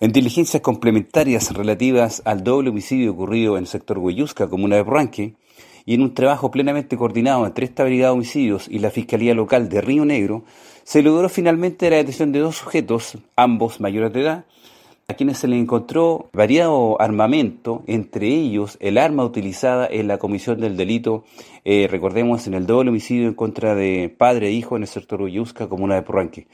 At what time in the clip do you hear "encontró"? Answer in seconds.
15.58-16.28